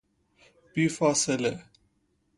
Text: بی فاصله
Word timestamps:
بی 0.73 0.83
فاصله 0.95 1.51